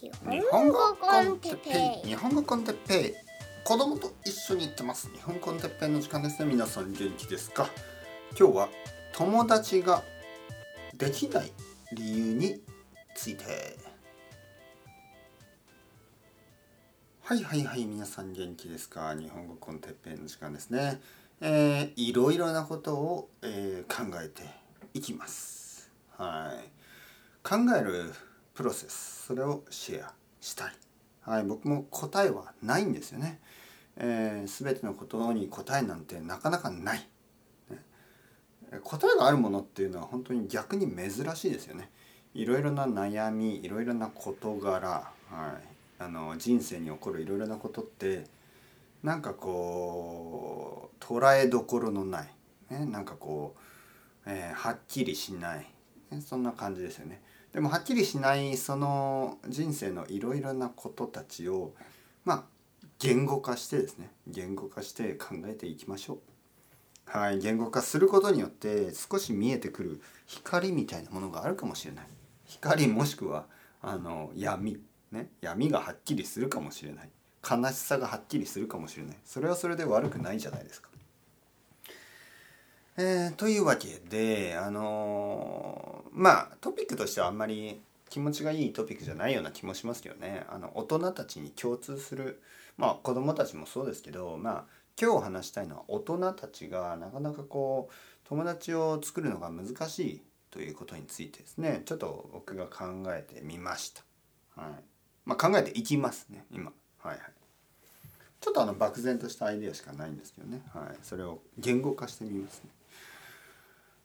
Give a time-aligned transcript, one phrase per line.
[0.00, 0.12] 日
[0.52, 2.08] 本語コンテッペイ。
[2.10, 3.14] 日本語コンテッペイ。
[3.64, 5.10] 子供と一緒に行ってます。
[5.12, 6.48] 日本コンテッペイの時間ですね。
[6.48, 7.68] 皆さん元気ですか？
[8.38, 8.68] 今日は
[9.12, 10.04] 友達が
[10.96, 11.50] できない
[11.92, 12.62] 理由に
[13.16, 13.44] ついて。
[17.22, 19.16] はいはいはい皆さん元気ですか？
[19.16, 21.00] 日本語コンテッペイの時間ですね。
[21.40, 24.42] えー、いろいろなことを、えー、考えて
[24.94, 25.90] いきます。
[26.16, 26.68] はい。
[27.42, 28.12] 考える
[28.58, 30.72] プロセスそれをシェアしたい、
[31.22, 33.38] はい、僕も答えはないんですよね、
[33.96, 37.06] えー、全てのことに答えなんてなかなかない、
[37.70, 37.78] ね、
[38.82, 41.88] 答えがあるものっていうのは本当に逆に珍しいですよね。
[42.34, 45.12] いろいろな悩みいろいろな事柄、は
[46.00, 48.24] い、あの人生に起こるいろいろなことって
[49.04, 52.28] なんかこう捉えどころのない、
[52.70, 53.60] ね、なんかこう、
[54.26, 55.66] えー、はっきりしない、
[56.20, 57.22] そんな感じですよね。
[57.52, 61.74] でもはっきりしないその人生のいろいろなことたちを
[62.24, 62.44] まあ
[62.98, 66.18] 言語化してですね言語化して考えていきましょう。
[67.06, 72.06] はい、言語化することによって少し見えてくる光みたいなものがあるかもしれない。
[72.44, 73.46] 光もしくは
[73.80, 74.78] あの闇
[75.10, 77.10] ね闇がはっきりするかもしれない。
[77.48, 79.16] 悲しさがはっきりするかもしれない。
[79.24, 80.90] それはそれで悪くないじゃないですか。
[82.98, 92.42] えー、というわけであのー、まあトピックとしてはあんまり気持ちがいいトピックじゃないような気もしますけどねあの大人たちに共通する
[92.76, 94.64] まあ子供たちもそうですけどまあ
[95.00, 104.02] 今日話したいのは大人たちがなかなかこう友達を作るのが難しいということについてですねちょっと僕が考えてみました。
[104.56, 104.70] はい
[105.24, 106.72] まあ、考えていきますね今。
[106.98, 107.20] はいはい
[108.40, 112.70] ちょっとあの漠然としたアイデアしかないんですけどね、はい、それを言語化してみますね。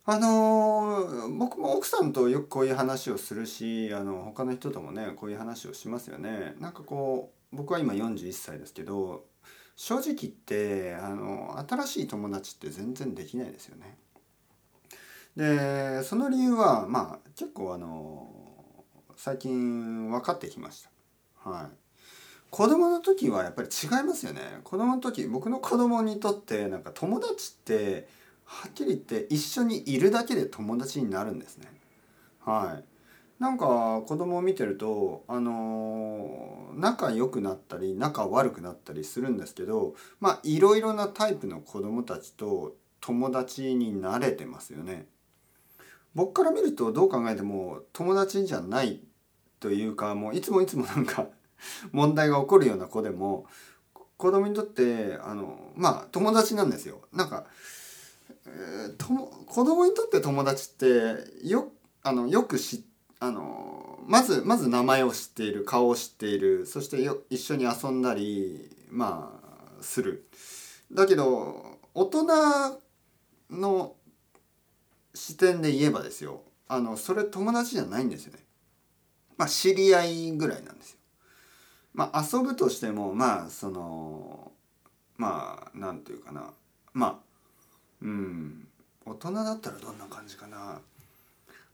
[0.06, 6.56] あのー、僕も奥さんとよくこういう話をするしあの他の人ともねこういう話をしますよね。
[6.60, 9.26] なんかこう僕は今41歳ですけど
[9.78, 13.98] 正直言ってあの新しい友達って全然できないですよね。
[15.38, 18.28] でその理由はまあ結構あの
[19.16, 21.50] 最近分かってきました。
[21.50, 21.66] はい。
[22.50, 24.42] 子供の時はやっぱり違いますよね。
[24.66, 28.08] 子供の時僕の子供にとってなんか友達って
[28.54, 31.68] はっきり言って一緒にいるだけで友達になるんですね。
[32.40, 32.84] はい。
[33.40, 45.08] なんか子供を見てるとあのー、仲良くなったり仲悪くなったりするんですけどまあいろいろなタイプの子供たちと友達になれてますよね。
[46.16, 49.02] 僕から見るとどう考えても友達じゃない
[49.60, 51.28] というかもういつもいつもなんか
[51.92, 53.48] 問題が起こるような子でも
[54.18, 57.02] 子供にとってあのまあ友達なんですよ。
[57.12, 57.46] なんか
[58.46, 61.72] えー、と子供にとって友達ってよ
[62.04, 62.86] あのよく知
[63.20, 69.40] あのまずまず名前を知っている顔を知っているそしてよ一緒に遊んだりま
[69.80, 70.28] あする。
[70.92, 72.26] だけど大人
[73.50, 73.96] の
[75.16, 78.40] 視点で言えばですよあのそれ友達じゃないんですよね。
[79.38, 80.98] まあ知り合いぐらいなんですよ。
[81.94, 84.52] まあ遊ぶとしてもまあその
[85.18, 86.54] まあなんていうかな
[86.94, 87.33] まあ
[88.04, 88.68] うん。
[89.06, 90.80] 大人だったらどんな感じかな？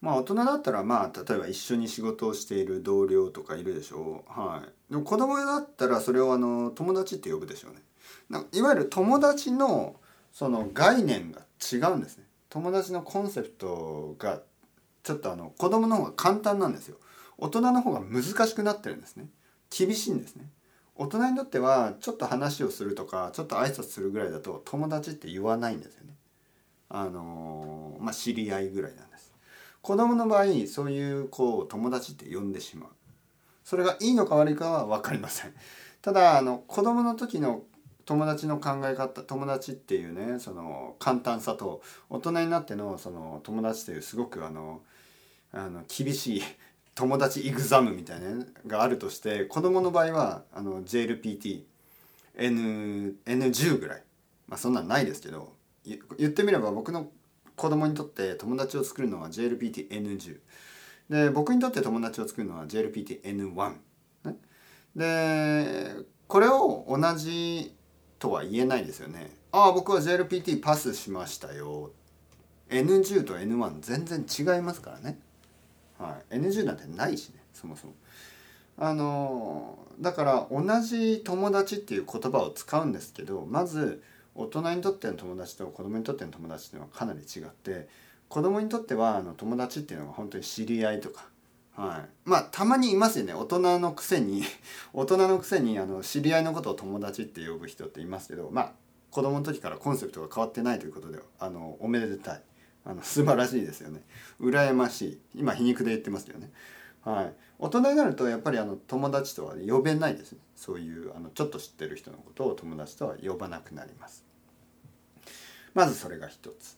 [0.01, 4.39] まあ大人だったらまあ例えば一緒に仕事をしている同僚とかいるでしょう。
[4.39, 4.91] はい。
[4.91, 7.81] でも子供だったらそれをあの友達って呼ぶでしょうね。
[8.29, 9.95] ないわゆる友達の
[10.31, 12.23] その概念が違うんですね。
[12.49, 14.41] 友達のコンセプトが
[15.03, 16.97] ちょっとあの子供の方が簡単なんですよ。
[17.37, 19.27] 大人の方が難しくなってるんですね。
[19.69, 20.49] 厳しいんですね。
[20.95, 26.13] 大人にとってはちょっと話をするとかちょっと挨拶するぐらいだと友達って言わないんですよね。
[26.89, 29.31] あのまあ、知り合いぐらいなんです。
[29.81, 32.89] 子供の場合そういう子を友達って呼んでしまう。
[33.63, 35.53] それがいいのか悪いかは分かりません。
[36.01, 37.63] ただあの子供の時の
[38.05, 44.81] 友達の考え方友達っていうねその簡単さと大人になってのその友達というすごくあの
[45.51, 46.43] あの厳しい
[46.95, 51.61] 友達イグザムみたいなのがあるとして子供の場合はあの JLPT
[52.35, 54.03] N N10 ぐらい。
[54.47, 55.53] まあそんなんないですけど
[56.17, 57.09] 言ってみれば僕の
[57.55, 60.37] 子供にとって友達を作るのは JLPT-N10
[61.09, 63.73] で僕にとって友達を作るのは JLPT-N1、
[64.25, 64.35] ね、
[64.95, 65.95] で
[66.27, 67.75] これを同じ
[68.19, 69.31] とは言えないですよね。
[69.51, 71.91] ああ僕は JLPT パスしましたよ。
[72.69, 75.19] N10 と N1 全然違いますからね、
[75.97, 77.93] はい、N10 なんてないしねそもそも。
[78.77, 84.01] あのだから同じ友達っていう言葉を使うんですけどまず
[84.35, 87.87] 大人にとっての友達と子供にとっての友達っていうのはかなり違って
[88.27, 91.25] 子供にとってはあの友達っていうのは本当に知り合いとか、
[91.75, 93.33] はい、まあたまにいますよね。
[93.33, 94.43] 大人のくせに
[94.93, 98.71] 大人のくせにあの知り合いのことを友達って呼ぶ人っていますけどまあ
[99.11, 102.43] 子供の時からコンセプトが変わってないということであのおめでたい。
[102.85, 104.01] あの素晴らしいですよね。
[104.39, 105.19] 羨ましい。
[105.35, 106.49] 今皮肉で言ってますよね。
[107.03, 107.33] はい。
[107.59, 110.39] 大人になるとやっぱりあの友達とは呼べないですね。
[110.55, 114.25] そういうあのちょっと知ってる人のことを友達とは呼ばなくなります。
[115.73, 116.77] まずそれが一つ。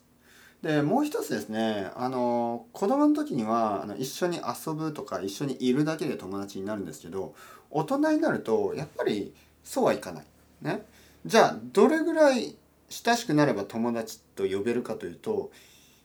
[0.62, 1.90] でもう一つですね。
[1.96, 7.34] あの子供の時にはあの一緒に遊ぶとか一緒にいるだけで友達になるんですけど
[7.70, 9.34] 大人になるとやっぱり
[9.64, 10.24] そうはいかない。
[10.60, 10.86] ね、
[11.26, 12.56] じゃあどれぐらい
[12.88, 15.50] 親しくなれば友達と呼べるかというと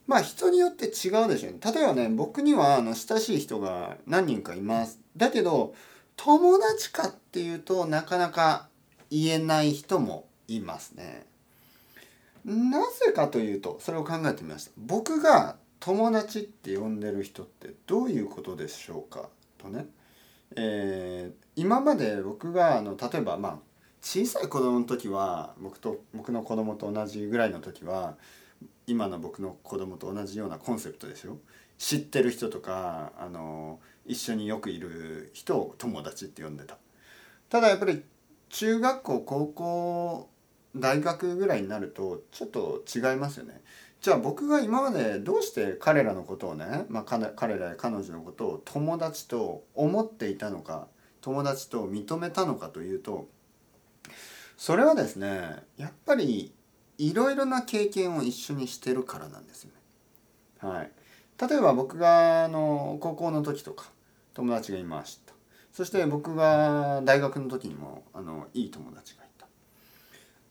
[0.08, 1.60] まあ人によって違うでしょうね。
[1.64, 5.00] 例えばね僕にはあの親しい人が何人かいます。
[5.16, 5.76] だけど
[6.16, 8.70] 友達かっていうとなかなか
[9.12, 11.26] 言えない人もいますね。
[12.46, 19.28] なぜかというとそれを考えてみました僕が友達って呼んでる人ってどういうことでしょうか
[19.58, 19.86] とね、
[20.56, 23.58] えー、今まで僕があの例えばまあ
[24.02, 28.16] 小さい子供の時は僕と僕の子供と同じぐらいの時は
[28.86, 31.38] 今の僕の子供と同じようなコンセプトですよ
[31.78, 36.78] 知ってる人とかあの一緒によくいる人を友達って呼んでた
[37.50, 38.04] ただやっぱり
[38.50, 40.30] 中学校高校
[40.76, 43.62] 大学ぐらいになるとちょっと違いますよね。
[44.00, 50.88] じゃあ僕が今までどうして彼らのことをね、まあ、彼らや彼女のことを友達と思っていたのか
[51.22, 53.28] 友達と認めたのかというと
[54.56, 56.54] それはですねやっぱり
[56.98, 60.70] いろいろな経験を一緒にしてるからなんですよね。
[60.70, 60.92] はい、
[61.50, 63.86] 例えば僕があの高校の時とか
[64.34, 65.34] 友達がいました。
[65.72, 69.48] そして僕が大学の時にもあのいい友達がいた。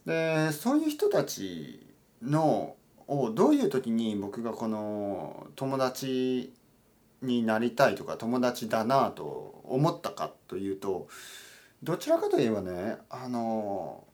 [0.07, 1.85] でそういう人たち
[2.23, 2.77] の
[3.09, 6.53] をどういう時に僕がこの友達
[7.23, 11.09] になりたいとか友達だなと思ったかというと
[11.83, 14.05] どちらかといえばねあの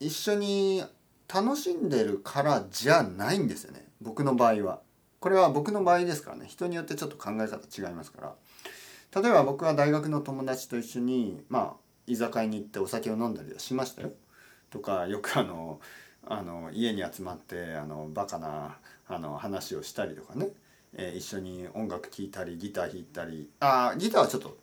[0.00, 0.84] 一緒に
[1.32, 3.86] 楽しんでるからじゃないんですよね。
[4.00, 4.80] 僕の場合は。
[5.20, 6.46] これは僕の場合ですからね。
[6.46, 8.34] 人によってちょっと考え方違いますから。
[9.22, 11.72] 例えば僕は大学の友達と一緒にまあ
[12.06, 14.12] 居酒屋に行ってお酒を飲んだりはしましたよ。
[14.70, 15.80] とかよくあの
[16.26, 20.48] あの家に集まってあのバカなあの話をしたりとかね、
[20.94, 23.48] えー、一緒に音楽聴いたりギター弾いたり。
[23.60, 24.58] あギターはちょっと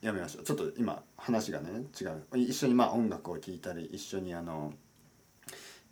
[0.00, 0.44] やめましょう。
[0.44, 2.22] ちょっと今話がね違う。
[2.34, 4.74] 一緒にまあ音楽を聴いたり一緒にあの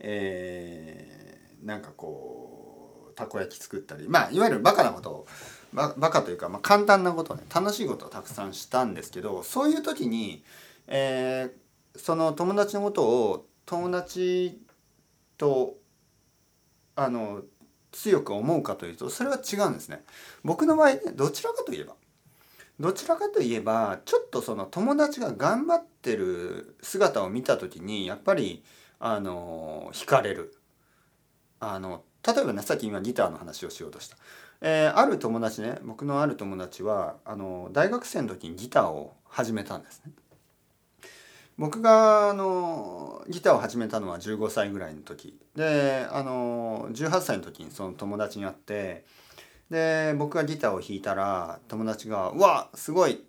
[0.00, 5.26] えー、なんかこうたこ焼き作ったりまあいわゆるバカなことを
[5.72, 10.42] ババカというか、まあ、簡単なことね楽しいことをたくさんしたんですけどそういう時に、
[10.88, 14.60] えー、その友達のことを友達
[15.38, 15.76] と
[16.96, 17.42] あの
[17.92, 20.04] 強く思うかというとそれは違うんですね。
[20.44, 21.94] 僕の場合ねどちらかといえば
[22.78, 28.64] どちらかといえばちょっとその友達が頑張ってる姿を見た時にやっぱり
[29.00, 30.54] あの惹かれる。
[31.58, 34.16] あの例えばねさっき今ギターの話をしようとした。
[34.60, 40.12] えー、ある友達ね僕のある友達はあの大学生の時にギターを始めたんですね。
[41.56, 49.04] 僕があのギターを始めたのは15歳ぐらいの時であの18歳の時にその友達に会って
[49.70, 53.22] で僕がギターを弾いたら友達が「うわすごい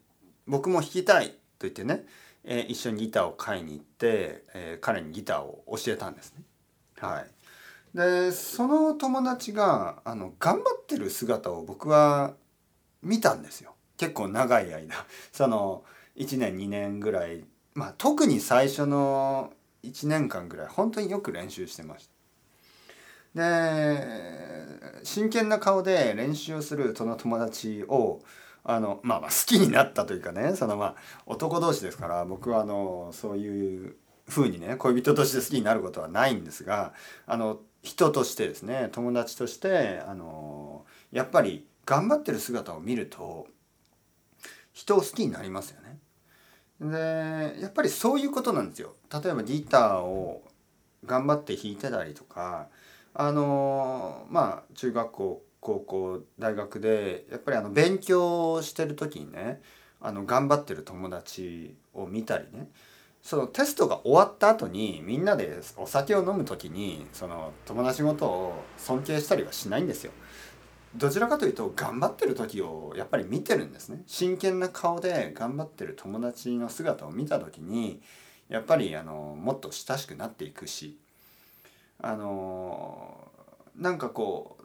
[0.47, 2.05] 僕も弾きたい!」と言ってね、
[2.43, 6.43] え、一緒にギターを買いに行って、え、彼にギターを教えたんですね。
[6.99, 12.35] はい、でその友達があの頑張ってる姿を僕は
[13.01, 14.93] 見たんですよ結構長い間
[15.33, 15.83] その
[16.15, 17.43] 1年2年ぐらい
[17.73, 22.11] まあ、特に最初の1年間ぐらい本当によく練習してました。
[23.33, 28.21] で真剣な顔で練習をするその友達を
[28.63, 33.95] あの、まあ、まあ好きになったというかねそのまあ男同士ですから僕はあのそういう
[34.27, 36.93] 風にね恋人として好きになることはないんですが
[37.25, 43.47] あの人としてですね友達としてあのやっぱり頑張ってる姿を見ると
[44.71, 45.99] 人を好きになりますよね。
[46.79, 48.95] でやっぱりそういうことなんですよ。
[49.11, 50.43] 例えばギターを
[51.05, 52.69] 頑張って弾いてたりとか
[53.13, 59.61] あのまあ中学校高校大学でやっぱりあの勉強してる時にね
[60.01, 62.67] あの頑張ってる友達を見たりね
[63.21, 70.11] そのテストが終わった後にみんなでお酒を飲む時にその友達ごとを尊敬したりはしないんですよ。
[70.95, 78.01] どちらかというと頑張ってる時をやっぱり見てるんですね真剣な顔で頑張ってる友達の姿を見た時に
[78.49, 80.97] やっぱりあのもっと親しくなっていくし
[82.01, 83.31] あの
[83.77, 84.60] なんかこう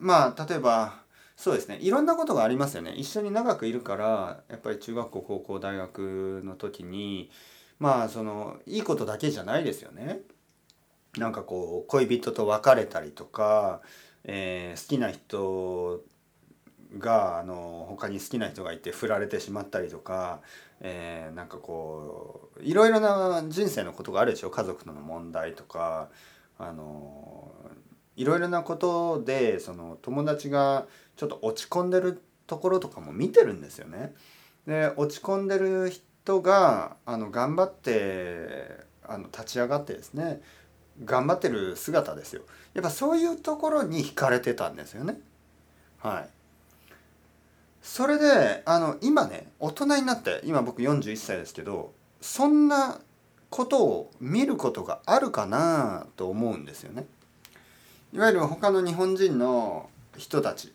[0.00, 1.00] まあ例えば
[1.36, 1.78] そうですね。
[1.80, 2.92] いろんなことがありますよね。
[2.96, 7.30] 一緒に長くいるからやっぱり中学校高校大学の時に
[7.78, 10.20] まあそのいいことだけじゃないですよね。
[11.16, 13.80] なんかこう恋人と別れたりとか、
[14.24, 16.02] えー、好きな人
[16.98, 20.40] があの他に好きな人がいて振られてしまったりとか、
[20.80, 24.50] えー、なんかこういろいろな人生のことがあるでしょ。
[24.50, 26.10] 家族との問題とか
[26.58, 27.50] あの
[28.20, 30.86] いろいろなことでその友達が
[31.16, 34.12] ちょっと落ち込んでるところとかも見てるんですよね。
[34.66, 38.76] で落ち込んでる人があの頑張って
[39.08, 40.42] あの立ち上がってですね
[41.02, 42.42] 頑張ってる姿ですよ。
[42.74, 45.18] やっぱそういうところに惹かれてたんですよね。
[46.00, 46.28] はい。
[47.80, 53.00] それであの今ね大人になって今僕41歳ですけどそんな
[53.48, 57.06] ことを見ることがあるかなと思うんですよね。
[58.12, 60.72] いわゆる他の日本人の人たち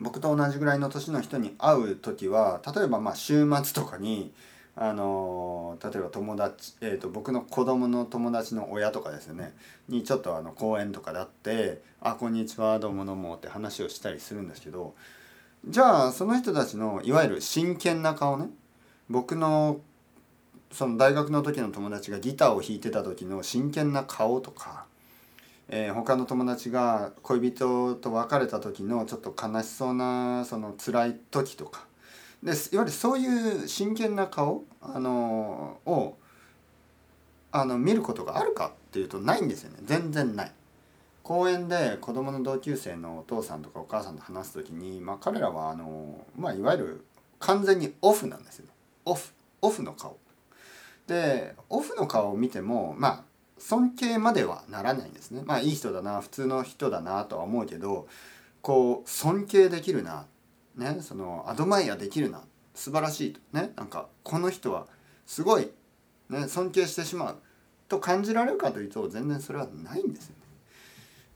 [0.00, 4.32] 僕と同じぐらいの年の人に会う時は例えばまあ週末とかに
[4.74, 9.52] あの例えば友達、えーと、僕の子供の友達の親とかですよね
[9.88, 14.94] にちょっとあの公園とかで会って「あこんにちはどうもどうも」って話をしたりするんですけど
[15.68, 18.48] じゃあその人たちのいわゆる真剣な顔ね
[19.08, 19.80] 僕の
[20.72, 24.86] その大学の時の友達がギターを弾いてた時の真剣な顔とか、
[25.72, 31.86] えー、他の友達が恋人と別れた時のちょっと悲しそうなその辛い時とか
[32.42, 36.16] でいわゆるそういう真剣な顔あのを
[37.52, 40.52] あの見ることがあるかっていうとないんですよね全然ない。
[41.22, 47.04] 公園で子供の同級生のお父さんとかお母さんと話す時に、まあ、彼らはあの、まあ、いわゆる
[47.38, 48.66] 完全にオフなんですよ
[49.04, 50.16] オフオフの顔。
[51.06, 53.24] でオフの顔を見てもまあ
[53.60, 58.08] 尊敬まではならないんですねまあいい人だな普通の人だなとは思うけど
[58.62, 60.26] こう尊敬できるな
[60.76, 62.42] ねそのアドマイアできるな
[62.74, 64.86] 素晴らしいとねなんかこの人は
[65.26, 65.70] すごい、
[66.30, 67.36] ね、尊敬してしまう
[67.88, 70.40] と感じられるかというと全然それはないんですよね。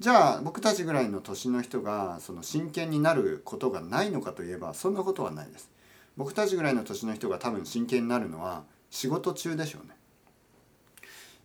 [0.01, 5.71] じゃあ僕たちぐらいの年の人がその真剣になることがないのかといえばそんなことはないです。
[6.17, 9.97] 僕たちぐらいの年の人が多分真剣になるのは仕事中でしょうね。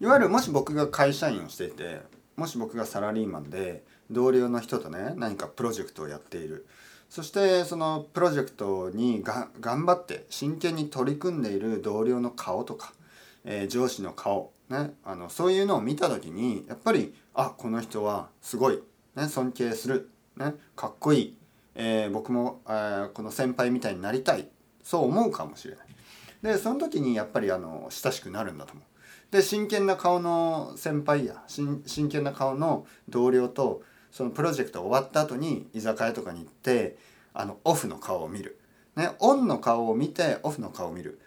[0.02, 2.02] いわゆるもし僕が会社員をしていて
[2.38, 6.66] もし僕がサラリーマンで同僚の人とね何かプロジェクトをやっている
[7.10, 12.94] そしてそのプロジェクトにが頑張って真剣に取り組んでいる同僚の顔とか、
[13.44, 18.80] えー、上司の顔、ね、あのそういうのを見た時にやっぱりあこの人はすごい、
[19.16, 21.38] ね、尊敬する、ね、かっこいい、
[21.76, 24.48] えー、僕も、えー、この先輩みたいになりたい
[24.82, 25.86] そう思うかもしれない。
[26.42, 28.86] でその時にやっぱりあの親しくなるんだと思う。
[29.32, 36.98] で真剣な顔の先輩や真剣な顔の同僚とそのプロジェクト終わった後に居酒屋とかに行って
[37.34, 38.60] あのオフの顔を見る、
[38.96, 41.20] ね、オンの顔を見てオフの顔を見る。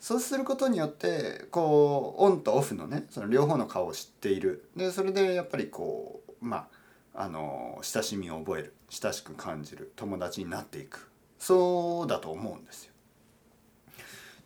[0.00, 4.64] そうすることによってこうオンとオフのねその両方の顔を知っている。
[4.76, 6.68] でそれでやっぱりこうま
[7.14, 8.74] ああの親しみを覚える。
[8.90, 9.90] 親しく感じる。
[9.96, 11.10] 友達になっていく。
[11.40, 12.92] そうだと思うんですよ。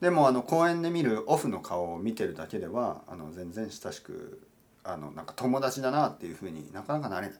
[0.02, 4.42] でもあの公園で見るオフの顔を見てるだけではあの全然親しく
[4.82, 7.36] あのなんか友達だなっていうふうになかなかなれない。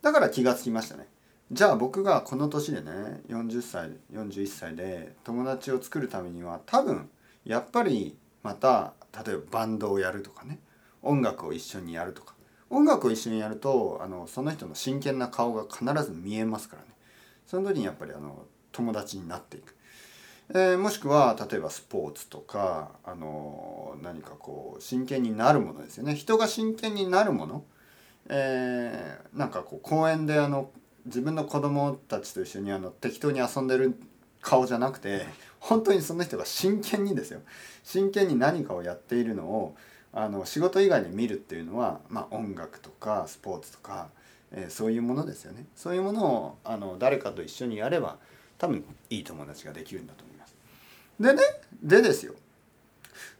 [0.00, 1.08] だから気がつきましたね。
[1.50, 7.10] じゃあ僕がこの年でね40歳41歳で友達を作るためには多分
[7.44, 8.92] やっぱりまた
[9.26, 10.60] 例えばバンドをやるとかね
[11.02, 12.36] 音楽を一緒にやるとか。
[12.70, 16.88] 音楽を一緒にやるとあのその人の真剣な顔が必ず見えますからね。
[17.44, 19.74] その時にやっぱりあの友達になっていく、
[20.50, 26.14] えー、もしくは例えばスポーツとかあの何かこう真剣になるものですよね。
[26.14, 27.64] 人が真剣になるもの。
[28.28, 30.70] えー、なんかこう公園であの
[31.04, 33.98] 自分の子供たちと一緒にあの適当に遊んでる
[34.40, 35.26] 顔じゃなくて
[35.60, 37.40] 本当にその人が真剣にですよ。
[37.82, 39.76] 真剣に何かをやっているのを
[40.12, 44.08] あの仕事以外で見るっていうのは、まあ、音楽とかスポーツとか、
[44.50, 45.66] え、そういうものですよね。
[45.76, 48.16] そういうものをあの誰かと一緒にやれば
[48.58, 50.54] 多分いい友達ができるんだと思います。
[51.20, 51.42] でね
[51.82, 52.34] でですよ。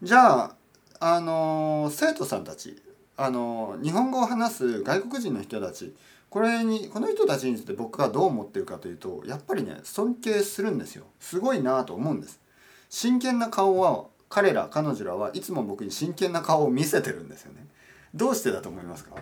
[0.03, 0.57] じゃあ
[1.01, 2.83] あの生徒さんたち
[3.17, 5.95] あの日本語を話す外国人の人たち
[6.29, 11.05] これにこの人たちについて僕がどう思ってるかというとやっぱりね尊敬するんですよ。
[11.21, 12.41] すごいなと思うんです。
[12.89, 17.67] 真剣な顔は彼ら彼女らはいつも僕に真剣な顔を見せてるんですよね。
[18.15, 19.13] どうしてだと思いますか？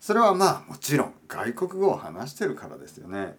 [0.00, 3.36] それはまあもちろん外国語を話してるからですよね。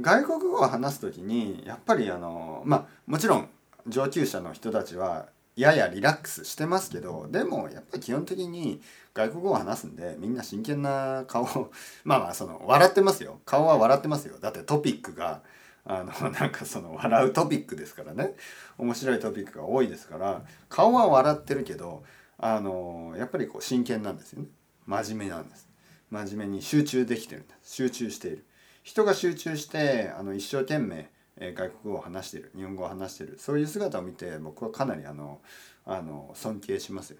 [0.00, 3.48] 外国語を話す時にやっぱりあのまあもちろん
[3.86, 8.80] 上級者の人たちはややリラックスしてますけどでもやっぱり基本的に
[9.12, 11.44] 外国語を話すんでみんな真剣な顔
[12.04, 13.40] まあまあその笑ってますよ。
[13.44, 14.38] 顔は笑ってますよ。
[14.40, 15.42] だってトピックが
[15.84, 18.34] あの なんかその笑うトピックですからね。
[18.78, 22.02] 面白いトピックが多いですから顔は笑ってるけど
[22.38, 24.48] あのやっぱりこう真剣なんですよね。
[24.86, 25.68] 真面目なんです。
[26.10, 27.74] 真面目に集中できてるんです。
[27.74, 28.44] 集中している。
[28.84, 35.40] 人が集中してあの一生懸命え外国語を話してる日本語を話してるそういう姿を見て僕はかなりあの
[35.84, 37.18] あの尊敬しますよ。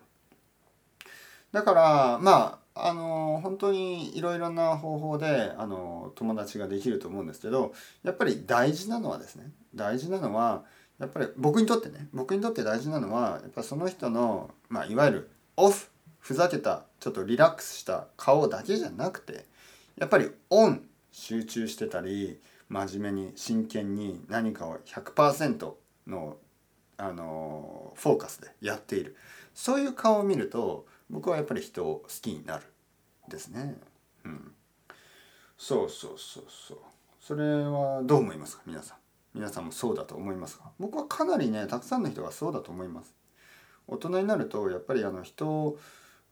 [1.52, 10.64] だからまああの本当にいろいろな方法であの友達ができると思うんですけどやっぱり大事なのはですね大事なのは
[10.98, 19.44] やっぱり僕にとってね僕にとって大事なのはやっぱその人の、まあ、いわゆるオフふざけたちょっとリラックスした顔だけじゃなくて
[19.96, 20.82] やっぱりオン
[21.14, 25.72] 集中してたり真面目に真剣に何かを100%
[26.08, 26.36] の
[26.96, 29.16] あのフォーカスでやっている。
[29.54, 32.64] そういう顔を見ると僕はやっぱり人を好きになる
[33.28, 33.76] ですね。
[34.24, 34.52] うん、
[35.56, 36.78] そうそうそうそう。
[37.20, 38.98] それはどう思いますか皆さん。
[39.34, 40.72] 皆さんもそうだと思いますか。
[40.80, 43.14] 僕はかなりねたくさんの人がそうだと思います。
[43.86, 45.78] 大人になるとやっぱりあの人を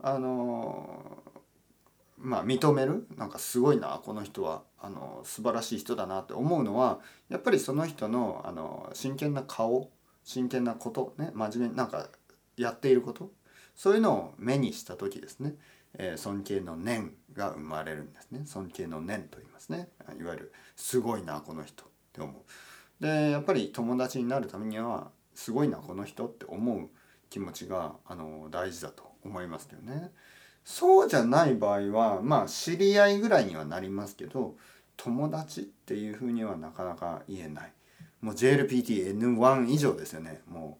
[0.00, 1.22] あの
[2.22, 3.06] まあ認める？
[3.16, 4.00] なんかすごいな。
[4.04, 9.90] この人はあの素晴らしい人だなって思うのはやっぱりその人のあの真剣な顔
[10.24, 12.08] 真剣なことね真面目になんか
[12.56, 13.32] やっていること
[13.74, 15.54] そういうのを目にした時ですね、
[15.98, 18.42] えー、尊敬の念が生まれるんですね。
[18.46, 19.88] 尊敬の念と言いますね。
[20.18, 23.02] いわゆるすごいなこの人って思う。
[23.02, 26.88] でやっぱり友達になるためにはすごいなこの人って思う
[27.30, 30.12] 気持ちがあの大事だと思いますけどね。
[30.64, 34.54] そうじゃない場合はまあ知り合いぐらいにはなりますけど
[34.96, 37.72] 友達っていうふうにはなかなか言えない。
[38.20, 40.40] もう JLPTN1 以上ですよね。
[40.48, 40.78] も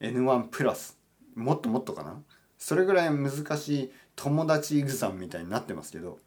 [0.00, 0.98] う N1 プラス。
[1.36, 2.20] もっともっとかな。
[2.58, 6.18] それぐらい難しい友達イグザンみたいになってますけど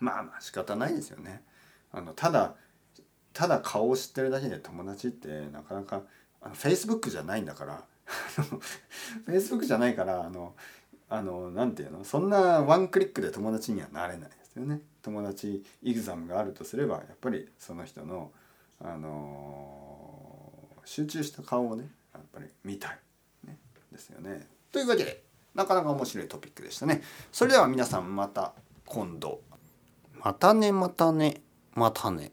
[0.00, 1.42] まあまあ仕方ないですよね。
[1.92, 2.54] あのただ
[3.32, 6.02] ただ顔を知ってるだけで友達ってなかなか
[6.40, 7.84] あの Facebook じゃないんだから。
[9.26, 10.54] Facebook じゃないからあの
[11.14, 12.04] あの何て言うの？
[12.04, 18.32] そんなワンクリックで友達にはなれないですよね友達イグザムがあるとすればやっぱりその人の
[18.82, 22.98] あの集中した顔をねやっぱり見たい、
[23.46, 23.56] ね、
[23.92, 24.46] ですよね。
[24.72, 25.22] というわけで
[25.54, 27.02] なかなか面白いトピックでしたね。
[27.30, 28.52] それでは皆さんまた
[28.84, 29.40] 今度
[30.22, 31.42] またねまたね
[31.74, 32.32] またね。